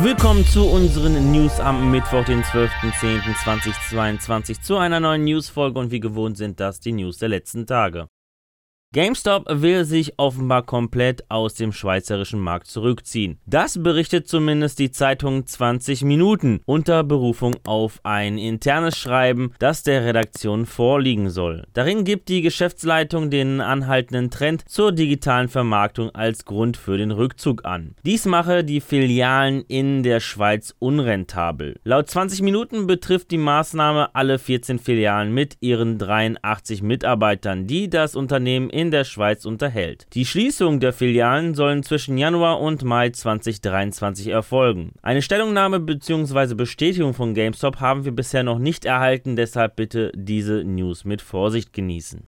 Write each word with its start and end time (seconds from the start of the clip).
Willkommen 0.00 0.46
zu 0.46 0.64
unseren 0.64 1.32
News 1.32 1.58
am 1.58 1.90
Mittwoch, 1.90 2.24
den 2.24 2.44
12.10.2022, 2.44 4.62
zu 4.62 4.76
einer 4.76 5.00
neuen 5.00 5.24
Newsfolge 5.24 5.80
und 5.80 5.90
wie 5.90 5.98
gewohnt 5.98 6.36
sind 6.36 6.60
das 6.60 6.78
die 6.78 6.92
News 6.92 7.18
der 7.18 7.30
letzten 7.30 7.66
Tage. 7.66 8.08
GameStop 8.94 9.44
will 9.50 9.84
sich 9.84 10.14
offenbar 10.16 10.62
komplett 10.62 11.30
aus 11.30 11.52
dem 11.52 11.72
schweizerischen 11.72 12.40
Markt 12.40 12.68
zurückziehen. 12.68 13.38
Das 13.44 13.82
berichtet 13.82 14.28
zumindest 14.28 14.78
die 14.78 14.90
Zeitung 14.90 15.44
20 15.44 16.04
Minuten 16.04 16.62
unter 16.64 17.04
Berufung 17.04 17.56
auf 17.66 18.00
ein 18.02 18.38
internes 18.38 18.96
Schreiben, 18.96 19.52
das 19.58 19.82
der 19.82 20.06
Redaktion 20.06 20.64
vorliegen 20.64 21.28
soll. 21.28 21.64
Darin 21.74 22.04
gibt 22.04 22.30
die 22.30 22.40
Geschäftsleitung 22.40 23.28
den 23.28 23.60
anhaltenden 23.60 24.30
Trend 24.30 24.66
zur 24.66 24.90
digitalen 24.92 25.48
Vermarktung 25.48 26.14
als 26.14 26.46
Grund 26.46 26.78
für 26.78 26.96
den 26.96 27.10
Rückzug 27.10 27.66
an. 27.66 27.94
Dies 28.06 28.24
mache 28.24 28.64
die 28.64 28.80
Filialen 28.80 29.64
in 29.68 30.02
der 30.02 30.20
Schweiz 30.20 30.74
unrentabel. 30.78 31.78
Laut 31.84 32.08
20 32.08 32.40
Minuten 32.40 32.86
betrifft 32.86 33.32
die 33.32 33.36
Maßnahme 33.36 34.14
alle 34.14 34.38
14 34.38 34.78
Filialen 34.78 35.34
mit 35.34 35.58
ihren 35.60 35.98
83 35.98 36.80
Mitarbeitern, 36.80 37.66
die 37.66 37.90
das 37.90 38.16
Unternehmen 38.16 38.70
in 38.78 38.92
der 38.92 39.02
Schweiz 39.02 39.44
unterhält. 39.44 40.06
Die 40.14 40.24
Schließung 40.24 40.78
der 40.78 40.92
Filialen 40.92 41.54
sollen 41.54 41.82
zwischen 41.82 42.16
Januar 42.16 42.60
und 42.60 42.84
Mai 42.84 43.10
2023 43.10 44.28
erfolgen. 44.28 44.92
Eine 45.02 45.20
Stellungnahme 45.20 45.80
bzw. 45.80 46.54
Bestätigung 46.54 47.12
von 47.12 47.34
GameStop 47.34 47.80
haben 47.80 48.04
wir 48.04 48.12
bisher 48.12 48.44
noch 48.44 48.60
nicht 48.60 48.84
erhalten, 48.84 49.34
deshalb 49.34 49.74
bitte 49.74 50.12
diese 50.14 50.62
News 50.62 51.04
mit 51.04 51.22
Vorsicht 51.22 51.72
genießen. 51.72 52.28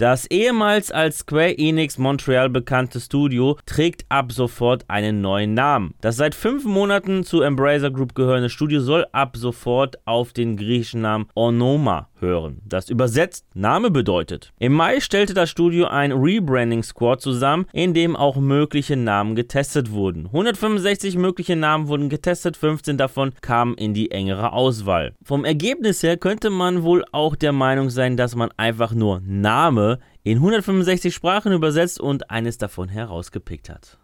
Das 0.00 0.26
ehemals 0.30 0.92
als 0.92 1.18
Square 1.18 1.58
Enix 1.58 1.98
Montreal 1.98 2.48
bekannte 2.48 3.00
Studio 3.00 3.58
trägt 3.66 4.06
ab 4.08 4.30
sofort 4.30 4.84
einen 4.86 5.20
neuen 5.20 5.54
Namen. 5.54 5.92
Das 6.00 6.14
seit 6.16 6.36
fünf 6.36 6.64
Monaten 6.64 7.24
zu 7.24 7.42
Embracer 7.42 7.90
Group 7.90 8.14
gehörende 8.14 8.48
Studio 8.48 8.80
soll 8.80 9.06
ab 9.10 9.36
sofort 9.36 9.98
auf 10.04 10.32
den 10.32 10.56
griechischen 10.56 11.00
Namen 11.00 11.26
Onoma 11.34 12.08
hören, 12.20 12.60
das 12.64 12.90
übersetzt 12.90 13.46
Name 13.54 13.90
bedeutet. 13.90 14.52
Im 14.58 14.72
Mai 14.72 15.00
stellte 15.00 15.34
das 15.34 15.50
Studio 15.50 15.86
ein 15.86 16.12
Rebranding 16.12 16.82
Squad 16.82 17.20
zusammen, 17.20 17.66
in 17.72 17.94
dem 17.94 18.16
auch 18.16 18.36
mögliche 18.36 18.96
Namen 18.96 19.34
getestet 19.34 19.90
wurden. 19.90 20.26
165 20.26 21.16
mögliche 21.16 21.56
Namen 21.56 21.88
wurden 21.88 22.08
getestet, 22.08 22.56
15 22.56 22.98
davon 22.98 23.32
kamen 23.40 23.74
in 23.74 23.94
die 23.94 24.10
engere 24.10 24.52
Auswahl. 24.52 25.14
Vom 25.22 25.44
Ergebnis 25.44 26.02
her 26.02 26.16
könnte 26.16 26.50
man 26.50 26.82
wohl 26.82 27.04
auch 27.12 27.36
der 27.36 27.52
Meinung 27.52 27.90
sein, 27.90 28.16
dass 28.16 28.34
man 28.34 28.50
einfach 28.56 28.92
nur 28.92 29.20
Name 29.24 29.98
in 30.24 30.38
165 30.38 31.14
Sprachen 31.14 31.52
übersetzt 31.52 32.00
und 32.00 32.30
eines 32.30 32.58
davon 32.58 32.88
herausgepickt 32.88 33.70
hat. 33.70 33.98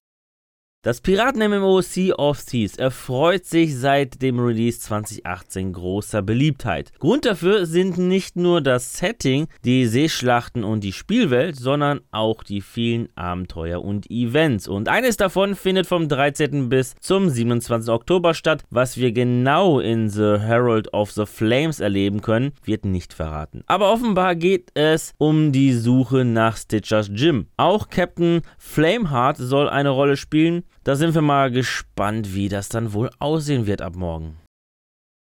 Das 0.84 1.00
Piraten-MMO 1.00 1.80
Sea 1.80 2.14
of 2.16 2.44
Thieves 2.44 2.76
erfreut 2.76 3.46
sich 3.46 3.74
seit 3.74 4.20
dem 4.20 4.38
Release 4.38 4.80
2018 4.80 5.72
großer 5.72 6.20
Beliebtheit. 6.20 6.92
Grund 6.98 7.24
dafür 7.24 7.64
sind 7.64 7.96
nicht 7.96 8.36
nur 8.36 8.60
das 8.60 8.92
Setting, 8.92 9.46
die 9.64 9.86
Seeschlachten 9.86 10.62
und 10.62 10.84
die 10.84 10.92
Spielwelt, 10.92 11.56
sondern 11.56 12.02
auch 12.10 12.42
die 12.42 12.60
vielen 12.60 13.08
Abenteuer 13.16 13.82
und 13.82 14.10
Events. 14.10 14.68
Und 14.68 14.90
eines 14.90 15.16
davon 15.16 15.54
findet 15.54 15.86
vom 15.86 16.06
13. 16.06 16.68
bis 16.68 16.96
zum 17.00 17.30
27. 17.30 17.88
Oktober 17.88 18.34
statt. 18.34 18.62
Was 18.68 18.98
wir 18.98 19.12
genau 19.12 19.80
in 19.80 20.10
The 20.10 20.36
Herald 20.38 20.92
of 20.92 21.12
the 21.12 21.24
Flames 21.24 21.80
erleben 21.80 22.20
können, 22.20 22.52
wird 22.62 22.84
nicht 22.84 23.14
verraten. 23.14 23.62
Aber 23.68 23.90
offenbar 23.90 24.34
geht 24.34 24.70
es 24.74 25.14
um 25.16 25.50
die 25.50 25.72
Suche 25.72 26.26
nach 26.26 26.58
Stitchers 26.58 27.08
Gym. 27.10 27.46
Auch 27.56 27.88
Captain 27.88 28.42
Flameheart 28.58 29.38
soll 29.38 29.70
eine 29.70 29.88
Rolle 29.88 30.18
spielen. 30.18 30.62
Da 30.84 30.96
sind 30.96 31.14
wir 31.14 31.22
mal 31.22 31.50
gespannt, 31.50 32.34
wie 32.34 32.50
das 32.50 32.68
dann 32.68 32.92
wohl 32.92 33.10
aussehen 33.18 33.66
wird 33.66 33.80
ab 33.80 33.96
morgen. 33.96 34.36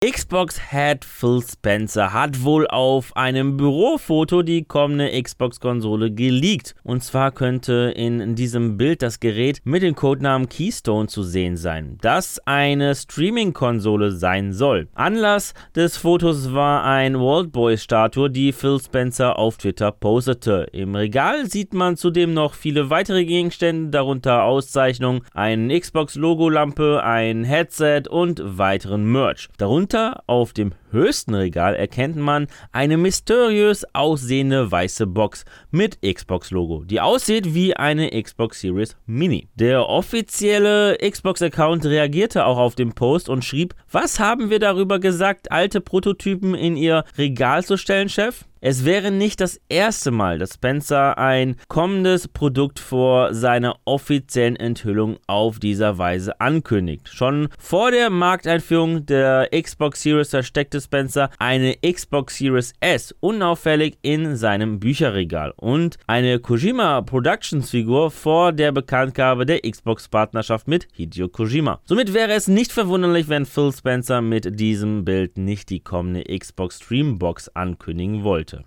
Xbox 0.05 0.61
Head 0.69 1.03
Phil 1.03 1.41
Spencer 1.41 2.13
hat 2.13 2.43
wohl 2.43 2.67
auf 2.67 3.17
einem 3.17 3.57
Bürofoto 3.57 4.43
die 4.43 4.63
kommende 4.63 5.09
Xbox-Konsole 5.19 6.11
geleakt. 6.11 6.75
Und 6.83 7.03
zwar 7.03 7.31
könnte 7.31 7.93
in 7.95 8.35
diesem 8.35 8.77
Bild 8.77 9.01
das 9.01 9.19
Gerät 9.19 9.59
mit 9.63 9.81
dem 9.81 9.95
Codenamen 9.95 10.49
Keystone 10.49 11.07
zu 11.07 11.23
sehen 11.23 11.57
sein, 11.57 11.97
das 11.99 12.39
eine 12.45 12.93
Streaming-Konsole 12.93 14.11
sein 14.11 14.53
soll. 14.53 14.87
Anlass 14.93 15.55
des 15.75 15.97
Fotos 15.97 16.53
war 16.53 16.83
ein 16.83 17.19
Waldboy-Statue, 17.19 18.29
die 18.29 18.51
Phil 18.51 18.79
Spencer 18.79 19.39
auf 19.39 19.57
Twitter 19.57 19.91
postete. 19.91 20.67
Im 20.73 20.93
Regal 20.93 21.49
sieht 21.49 21.73
man 21.73 21.97
zudem 21.97 22.35
noch 22.35 22.53
viele 22.53 22.91
weitere 22.91 23.25
Gegenstände, 23.25 23.89
darunter 23.89 24.43
Auszeichnungen, 24.43 25.21
eine 25.33 25.79
Xbox-Logo-Lampe, 25.79 27.01
ein 27.03 27.43
Headset 27.45 28.03
und 28.07 28.59
weiteren 28.59 29.03
Merch. 29.11 29.49
Darunter 29.57 29.86
Darunter 29.87 30.23
auf 30.27 30.51
dem 30.51 30.73
höchsten 30.91 31.33
Regal 31.33 31.75
erkennt 31.75 32.15
man 32.15 32.47
eine 32.71 32.97
mysteriös 32.97 33.85
aussehende 33.93 34.71
weiße 34.71 35.07
Box 35.07 35.45
mit 35.71 35.99
Xbox-Logo, 36.01 36.83
die 36.83 37.01
aussieht 37.01 37.53
wie 37.53 37.75
eine 37.75 38.09
Xbox 38.21 38.61
Series 38.61 38.95
Mini. 39.05 39.47
Der 39.55 39.87
offizielle 39.87 40.97
Xbox-Account 40.97 41.85
reagierte 41.85 42.45
auch 42.45 42.57
auf 42.57 42.75
den 42.75 42.93
Post 42.93 43.29
und 43.29 43.43
schrieb, 43.43 43.75
was 43.91 44.19
haben 44.19 44.49
wir 44.49 44.59
darüber 44.59 44.99
gesagt, 44.99 45.51
alte 45.51 45.81
Prototypen 45.81 46.55
in 46.55 46.77
ihr 46.77 47.03
Regal 47.17 47.63
zu 47.63 47.77
stellen, 47.77 48.09
Chef? 48.09 48.45
Es 48.59 48.85
wäre 48.85 49.11
nicht 49.11 49.39
das 49.39 49.61
erste 49.69 50.09
Mal, 50.09 50.39
dass 50.39 50.55
Spencer 50.55 51.17
ein 51.17 51.57
kommendes 51.67 52.27
Produkt 52.27 52.79
vor 52.79 53.33
seiner 53.33 53.77
offiziellen 53.85 54.55
Enthüllung 54.55 55.17
auf 55.27 55.59
dieser 55.59 55.99
Weise 55.99 56.41
ankündigt. 56.41 57.07
Schon 57.07 57.49
vor 57.59 57.91
der 57.91 58.09
Markteinführung 58.09 59.05
der 59.05 59.49
Xbox 59.51 60.01
Series 60.01 60.31
versteckte 60.31 60.81
Spencer 60.87 61.29
eine 61.37 61.75
Xbox 61.85 62.37
Series 62.37 62.73
S 62.79 63.13
unauffällig 63.19 63.97
in 64.01 64.37
seinem 64.37 64.79
Bücherregal 64.79 65.53
und 65.57 65.97
eine 66.07 66.39
Kojima 66.39 67.01
Productions 67.01 67.69
Figur 67.69 68.09
vor 68.09 68.53
der 68.53 68.71
Bekanntgabe 68.71 69.45
der 69.45 69.59
Xbox 69.61 70.07
Partnerschaft 70.07 70.67
mit 70.69 70.87
Hideo 70.93 71.27
Kojima. 71.27 71.81
Somit 71.83 72.13
wäre 72.13 72.31
es 72.31 72.47
nicht 72.47 72.71
verwunderlich, 72.71 73.27
wenn 73.27 73.45
Phil 73.45 73.73
Spencer 73.73 74.21
mit 74.21 74.59
diesem 74.59 75.03
Bild 75.03 75.37
nicht 75.37 75.69
die 75.69 75.81
kommende 75.81 76.23
Xbox 76.23 76.77
Streambox 76.77 77.49
ankündigen 77.49 78.23
wollte. 78.23 78.63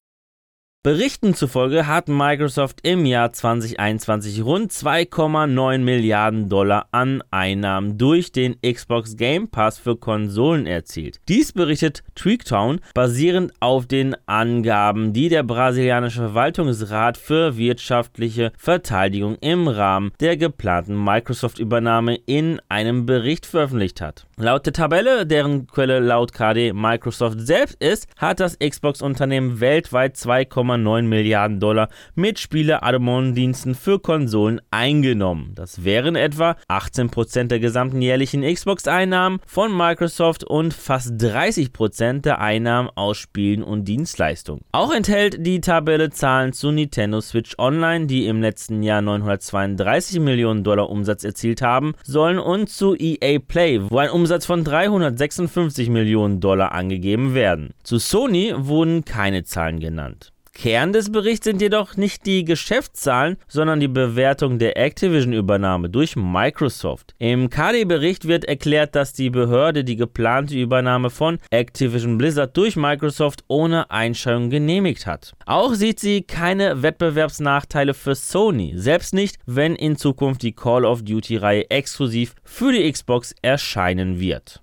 Berichten 0.82 1.34
zufolge 1.34 1.86
hat 1.86 2.08
Microsoft 2.08 2.78
im 2.84 3.04
Jahr 3.04 3.34
2021 3.34 4.42
rund 4.42 4.72
2,9 4.72 5.76
Milliarden 5.76 6.48
Dollar 6.48 6.86
an 6.90 7.22
Einnahmen 7.30 7.98
durch 7.98 8.32
den 8.32 8.56
Xbox 8.62 9.18
Game 9.18 9.48
Pass 9.48 9.76
für 9.76 9.96
Konsolen 9.96 10.66
erzielt. 10.66 11.20
Dies 11.28 11.52
berichtet 11.52 12.02
Tweaktown 12.14 12.80
basierend 12.94 13.52
auf 13.60 13.84
den 13.84 14.16
Angaben, 14.24 15.12
die 15.12 15.28
der 15.28 15.42
brasilianische 15.42 16.20
Verwaltungsrat 16.20 17.18
für 17.18 17.58
wirtschaftliche 17.58 18.50
Verteidigung 18.56 19.36
im 19.42 19.68
Rahmen 19.68 20.12
der 20.20 20.38
geplanten 20.38 20.96
Microsoft-Übernahme 21.04 22.14
in 22.24 22.58
einem 22.70 23.04
Bericht 23.04 23.44
veröffentlicht 23.44 24.00
hat. 24.00 24.24
Laut 24.38 24.64
der 24.64 24.72
Tabelle, 24.72 25.26
deren 25.26 25.66
Quelle 25.66 25.98
laut 25.98 26.32
KD 26.32 26.72
Microsoft 26.72 27.38
selbst 27.42 27.76
ist, 27.82 28.08
hat 28.16 28.40
das 28.40 28.58
Xbox-Unternehmen 28.58 29.60
weltweit 29.60 30.16
2,9 30.16 30.69
Milliarden 30.78 31.60
Dollar 31.60 31.88
mit 32.14 32.38
Spiele-Add-on-Diensten 32.38 33.74
für 33.74 33.98
Konsolen 34.00 34.60
eingenommen. 34.70 35.52
Das 35.54 35.84
wären 35.84 36.16
etwa 36.16 36.56
18% 36.68 37.44
der 37.44 37.60
gesamten 37.60 38.02
jährlichen 38.02 38.42
Xbox-Einnahmen 38.42 39.40
von 39.46 39.76
Microsoft 39.76 40.44
und 40.44 40.74
fast 40.74 41.12
30% 41.12 42.22
der 42.22 42.40
Einnahmen 42.40 42.90
aus 42.94 43.18
Spielen 43.18 43.62
und 43.62 43.84
Dienstleistungen. 43.86 44.64
Auch 44.72 44.92
enthält 44.92 45.46
die 45.46 45.60
Tabelle 45.60 46.10
Zahlen 46.10 46.52
zu 46.52 46.70
Nintendo 46.70 47.20
Switch 47.20 47.58
Online, 47.58 48.06
die 48.06 48.26
im 48.26 48.40
letzten 48.40 48.82
Jahr 48.82 49.02
932 49.02 50.20
Millionen 50.20 50.64
Dollar 50.64 50.90
Umsatz 50.90 51.24
erzielt 51.24 51.62
haben 51.62 51.94
sollen, 52.02 52.38
und 52.38 52.68
zu 52.68 52.94
EA 52.96 53.38
Play, 53.38 53.80
wo 53.90 53.98
ein 53.98 54.10
Umsatz 54.10 54.46
von 54.46 54.64
356 54.64 55.88
Millionen 55.88 56.40
Dollar 56.40 56.72
angegeben 56.72 57.34
werden. 57.34 57.74
Zu 57.82 57.98
Sony 57.98 58.52
wurden 58.56 59.04
keine 59.04 59.44
Zahlen 59.44 59.80
genannt. 59.80 60.32
Kern 60.52 60.92
des 60.92 61.10
Berichts 61.10 61.44
sind 61.44 61.62
jedoch 61.62 61.96
nicht 61.96 62.26
die 62.26 62.44
Geschäftszahlen, 62.44 63.36
sondern 63.48 63.80
die 63.80 63.88
Bewertung 63.88 64.58
der 64.58 64.76
Activision-Übernahme 64.76 65.88
durch 65.88 66.16
Microsoft. 66.16 67.14
Im 67.18 67.48
KD-Bericht 67.48 68.28
wird 68.28 68.44
erklärt, 68.44 68.94
dass 68.94 69.12
die 69.12 69.30
Behörde 69.30 69.84
die 69.84 69.96
geplante 69.96 70.54
Übernahme 70.54 71.10
von 71.10 71.38
Activision 71.50 72.18
Blizzard 72.18 72.56
durch 72.56 72.76
Microsoft 72.76 73.44
ohne 73.48 73.90
Einschränkung 73.90 74.50
genehmigt 74.50 75.06
hat. 75.06 75.34
Auch 75.46 75.74
sieht 75.74 76.00
sie 76.00 76.22
keine 76.22 76.82
Wettbewerbsnachteile 76.82 77.94
für 77.94 78.14
Sony, 78.14 78.72
selbst 78.76 79.14
nicht, 79.14 79.36
wenn 79.46 79.76
in 79.76 79.96
Zukunft 79.96 80.42
die 80.42 80.52
Call 80.52 80.84
of 80.84 81.02
Duty-Reihe 81.02 81.70
exklusiv 81.70 82.34
für 82.44 82.72
die 82.72 82.90
Xbox 82.90 83.34
erscheinen 83.42 84.20
wird. 84.20 84.62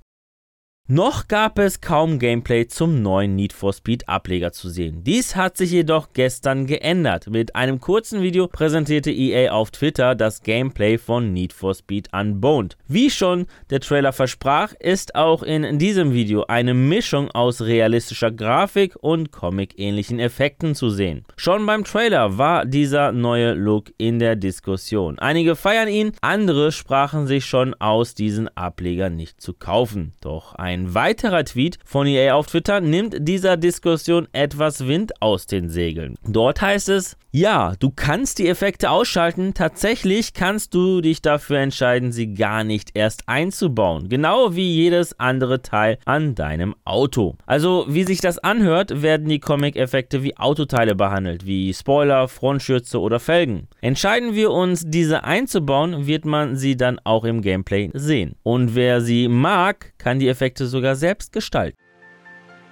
Noch 0.89 1.28
gab 1.28 1.60
es 1.60 1.81
kaum 1.81 2.18
Gameplay 2.18 2.66
zum 2.66 3.01
neuen 3.01 3.36
Need 3.36 3.51
for 3.51 3.74
Speed 3.74 4.07
Ableger 4.07 4.54
zu 4.54 4.69
sehen. 4.69 5.04
Dies 5.04 5.36
hat 5.36 5.57
sich 5.57 5.72
jedoch 5.72 6.13
gestern 6.13 6.66
geändert. 6.66 7.30
Mit 7.30 7.57
einem 7.57 7.81
kurzen 7.81 8.22
Video 8.22 8.48
präsentierte 8.48 9.12
EA 9.12 9.51
auf 9.51 9.69
Twitter 9.72 10.16
das 10.16 10.44
Gameplay 10.44 10.98
von 10.98 11.34
Need 11.34 11.51
for 11.51 11.75
Speed 11.75 12.07
Unbound. 12.13 12.78
Wie 12.88 13.10
schon 13.10 13.48
der 13.69 13.81
Trailer 13.81 14.13
versprach, 14.13 14.72
ist 14.80 15.13
auch 15.16 15.44
in 15.44 15.78
diesem 15.78 16.13
Video 16.13 16.45
eine 16.45 16.74
Mischung 16.74 17.30
aus 17.31 17.60
realistischer 17.60 18.31
Grafik 18.31 18.95
und 19.01 19.34
comic-ähnlichen 19.34 20.19
Effekten 20.19 20.74
zu 20.74 20.89
sehen. 20.89 21.25
Schon 21.36 21.66
beim 21.66 21.84
Trailer 21.84 22.38
war 22.38 22.63
dieser 22.63 23.12
neue 23.12 23.56
Look 23.56 23.92
in 23.98 24.19
der 24.19 24.38
Diskussion. 24.38 25.19
Einige 25.19 25.57
feiern 25.57 25.89
ihn, 25.89 26.13
andere 26.22 26.72
sprachen 26.72 27.28
sich 27.28 27.45
schon 27.45 27.74
aus, 27.74 28.16
diesen 28.16 28.48
Ableger 28.56 29.10
nicht 29.10 29.42
zu 29.42 29.51
kaufen. 29.51 30.13
Doch 30.22 30.56
ein 30.56 30.76
ein 30.77 30.94
weiterer 30.94 31.44
Tweet 31.44 31.79
von 31.85 32.06
EA 32.06 32.35
auf 32.35 32.47
Twitter 32.47 32.81
nimmt 32.81 33.15
dieser 33.19 33.57
Diskussion 33.57 34.27
etwas 34.31 34.88
Wind 34.88 35.21
aus 35.21 35.47
den 35.47 35.69
Segeln. 35.69 36.15
Dort 36.27 36.62
heißt 36.62 36.89
es, 36.89 37.18
ja, 37.31 37.74
du 37.79 37.91
kannst 37.91 38.39
die 38.39 38.47
Effekte 38.47 38.89
ausschalten, 38.89 39.53
tatsächlich 39.53 40.33
kannst 40.33 40.74
du 40.74 41.01
dich 41.01 41.21
dafür 41.21 41.59
entscheiden, 41.59 42.12
sie 42.12 42.33
gar 42.33 42.63
nicht 42.63 42.91
erst 42.94 43.27
einzubauen, 43.27 44.07
genau 44.07 44.56
wie 44.56 44.74
jedes 44.74 45.19
andere 45.19 45.62
Teil 45.62 45.97
an 46.06 46.35
deinem 46.35 46.74
Auto. 46.85 47.35
Also, 47.45 47.85
wie 47.89 48.03
sich 48.03 48.21
das 48.21 48.39
anhört, 48.39 49.01
werden 49.01 49.27
die 49.27 49.39
Comic-Effekte 49.39 50.24
wie 50.24 50.38
Autoteile 50.38 50.95
behandelt, 50.95 51.45
wie 51.45 51.74
Spoiler, 51.74 52.27
Frontschürze 52.27 53.00
oder 53.00 53.19
Felgen. 53.19 53.68
Entscheiden 53.81 54.33
wir 54.33 54.51
uns, 54.51 54.83
diese 54.88 55.24
einzubauen, 55.24 56.07
wird 56.07 56.25
man 56.25 56.56
sie 56.56 56.77
dann 56.77 57.00
auch 57.03 57.25
im 57.25 57.41
Gameplay 57.41 57.91
sehen. 57.94 58.35
Und 58.44 58.74
wer 58.74 59.01
sie 59.01 59.27
mag, 59.27 59.94
kann 59.97 60.19
die 60.19 60.29
Effekte 60.29 60.65
sogar 60.68 60.96
selbst 60.96 61.31
gestalten. 61.31 61.78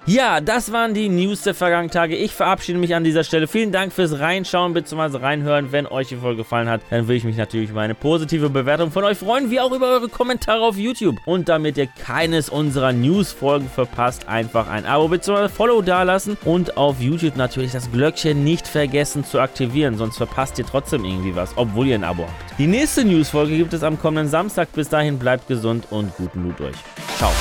Ja, 0.08 0.40
das 0.40 0.70
waren 0.70 0.94
die 0.94 1.08
News 1.08 1.42
der 1.42 1.52
vergangenen 1.52 1.90
Tage. 1.90 2.14
Ich 2.14 2.30
verabschiede 2.30 2.78
mich 2.78 2.94
an 2.94 3.02
dieser 3.02 3.24
Stelle. 3.24 3.48
Vielen 3.48 3.72
Dank 3.72 3.92
fürs 3.92 4.20
Reinschauen 4.20 4.72
bzw. 4.72 5.18
reinhören. 5.18 5.72
Wenn 5.72 5.84
euch 5.88 6.06
die 6.06 6.14
Folge 6.14 6.42
gefallen 6.44 6.68
hat, 6.68 6.80
dann 6.90 7.08
würde 7.08 7.16
ich 7.16 7.24
mich 7.24 7.36
natürlich 7.36 7.70
über 7.70 7.80
eine 7.80 7.96
positive 7.96 8.48
Bewertung 8.48 8.92
von 8.92 9.02
euch 9.02 9.18
freuen, 9.18 9.50
wie 9.50 9.58
auch 9.58 9.72
über 9.72 9.88
eure 9.88 10.08
Kommentare 10.08 10.62
auf 10.62 10.76
YouTube. 10.76 11.16
Und 11.24 11.48
damit 11.48 11.76
ihr 11.76 11.88
keines 11.88 12.48
unserer 12.48 12.92
News-Folgen 12.92 13.68
verpasst, 13.68 14.28
einfach 14.28 14.68
ein 14.68 14.86
Abo 14.86 15.08
bzw. 15.08 15.48
Follow 15.48 15.82
dalassen 15.82 16.36
und 16.44 16.76
auf 16.76 17.00
YouTube 17.00 17.36
natürlich 17.36 17.72
das 17.72 17.90
Glöckchen 17.90 18.44
nicht 18.44 18.68
vergessen 18.68 19.24
zu 19.24 19.40
aktivieren, 19.40 19.96
sonst 19.96 20.18
verpasst 20.18 20.56
ihr 20.60 20.66
trotzdem 20.66 21.04
irgendwie 21.04 21.34
was, 21.34 21.50
obwohl 21.56 21.88
ihr 21.88 21.96
ein 21.96 22.04
Abo 22.04 22.22
habt. 22.22 22.60
Die 22.60 22.68
nächste 22.68 23.04
News-Folge 23.04 23.56
gibt 23.56 23.72
es 23.72 23.82
am 23.82 23.98
kommenden 23.98 24.28
Samstag. 24.28 24.72
Bis 24.72 24.88
dahin 24.88 25.18
bleibt 25.18 25.48
gesund 25.48 25.88
und 25.90 26.14
guten 26.16 26.44
Loot 26.44 26.60
euch. 26.60 26.76
Ciao. 27.16 27.32